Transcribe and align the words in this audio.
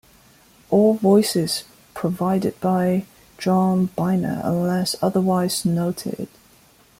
All 0.71 0.95
voices 0.95 1.63
provided 1.93 2.59
by 2.59 3.05
John 3.37 3.85
Byner 3.95 4.41
unless 4.43 4.95
otherwise 4.99 5.63
noted. 5.63 6.27